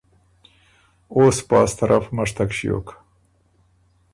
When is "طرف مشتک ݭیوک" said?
1.79-2.87